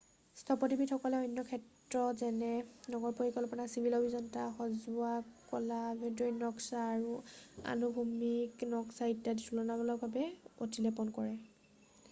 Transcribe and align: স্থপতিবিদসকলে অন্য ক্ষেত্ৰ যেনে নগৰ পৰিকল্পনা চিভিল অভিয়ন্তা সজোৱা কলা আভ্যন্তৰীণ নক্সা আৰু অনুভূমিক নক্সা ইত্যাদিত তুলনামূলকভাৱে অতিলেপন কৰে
স্থপতিবিদসকলে 0.37 1.17
অন্য 1.25 1.41
ক্ষেত্ৰ 1.49 1.99
যেনে 2.21 2.47
নগৰ 2.93 3.11
পৰিকল্পনা 3.17 3.67
চিভিল 3.73 3.95
অভিয়ন্তা 3.97 4.45
সজোৱা 4.55 5.11
কলা 5.51 5.77
আভ্যন্তৰীণ 5.89 6.41
নক্সা 6.45 6.81
আৰু 6.93 7.13
অনুভূমিক 7.75 8.65
নক্সা 8.73 9.11
ইত্যাদিত 9.13 9.49
তুলনামূলকভাৱে 9.53 10.25
অতিলেপন 10.67 11.13
কৰে 11.19 11.37